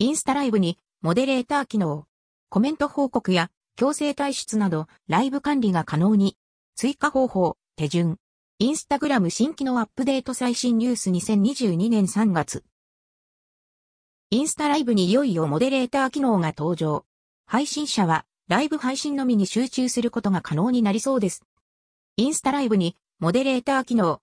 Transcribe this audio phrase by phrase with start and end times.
[0.00, 2.06] インスタライブにモデレーター機能、
[2.48, 6.36] コメント報告や強制退出などライブ管理が可能に、
[6.74, 8.18] 追加方法、手順、
[8.58, 12.64] インスタグラム新機能アップデート最新ニュース2022年3月。
[14.30, 17.04] インスタライブにいよいよモデレーター機能が登場。
[17.46, 21.44] 配信者はライブ配信のみに集中することが可能になりそうです。
[22.16, 24.20] インスタライブにモデレーター機能。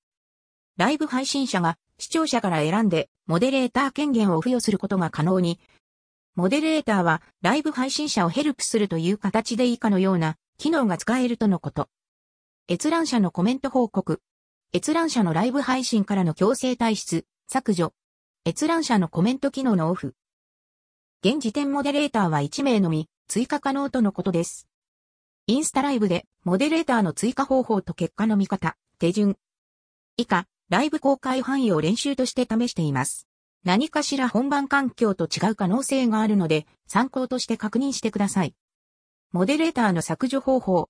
[0.76, 5.60] ライブ配信者が視聴者から選んでモデレーター権限を付与することが可能に。
[6.34, 11.90] モデレーターはライブ配信者をヘルプするという形で以下のような機能が使えるとのこと。
[12.68, 14.20] 閲覧者のコメント報告。
[14.74, 17.94] 閲覧者のライブ配信からの強制退出、削除。
[18.48, 20.16] 閲覧者のコメント機能のオフ。
[21.24, 24.68] 現時点モデレーターは1名のみ追加可能とのことです。
[25.46, 29.38] インスタライブでモデレーターの追加方法と結果の見方、手順。
[30.18, 33.28] 以下、ライブ公開範囲を練習として試しています。
[33.66, 38.56] 何かしら本番環境と違う可能性があるので、参考として確認してください。
[39.34, 40.90] モデレーターの削除方法。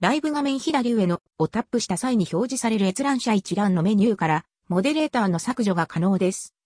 [0.00, 6.56] ライブ画面左上のをタップした際に表示される閲覧者一覧のメニューから、モデレーターの削除が可能です。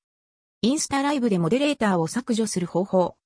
[0.63, 3.17] インスタライブでモデレーターを削除する方法。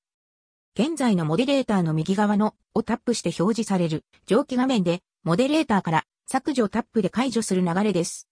[0.76, 8.26] 現在のモデレーターの右側のをタップして表示される上記画面でモデレーターから削除タップで解除する流れです。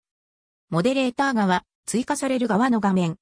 [0.73, 3.19] モデレーター側、追加される側の画面。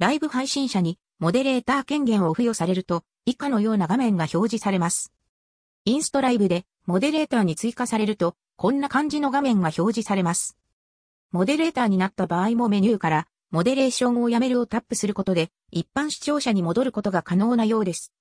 [0.00, 5.12] ライブ配信者にモデレーター権限を付与されると以下のような画面が表示されます。
[5.84, 10.58] インストライブでモデレーターに追加されるとこんな感じの画面が表示されます。
[11.30, 18.12] モデレーターになった場合もメニューからモデレーションをやめるをタップすることで、一般視聴者に戻ることが可能なようです。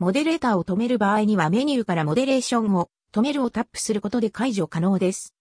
[0.00, 5.36] モデレーターを止める場合にはメニューからモデレーションを止めるをタップすることで解除可能です。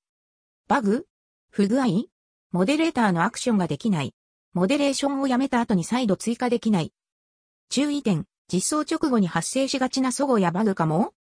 [0.67, 1.07] バグ？
[1.49, 2.05] 不具合？
[2.51, 4.13] モデレーターのアクションができない。
[4.53, 6.93] モデレーションをやめた後に再度追加できない。
[7.69, 11.13] 注意点、実装直後に発生しがちな祖語やバグかも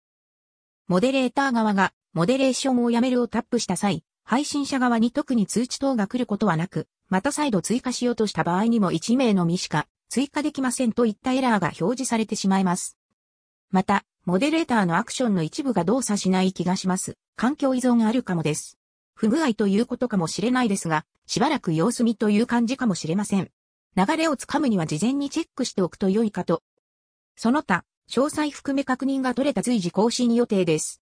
[0.88, 12.98] モデレーター側がモデレーションをやめるをタップした際、配信者側に特に通知等が来ることはなく、また再度追加しようとした場合にも1名のみしか追加できませんといったエラーが表示されてしまいます。
[13.70, 17.16] また、モデレーターのアクションの一部が動作しない気がします。
[17.36, 18.78] 環境依存があるかもです。
[19.14, 23.50] 不具合ということかもしれないですが、しばらく様子見という感じかもしれません。
[23.96, 26.62] 流れをつかむには事前にチェックしておくと良いかと。
[27.36, 31.01] その他、詳細含め確認が取れた随時更新予定です。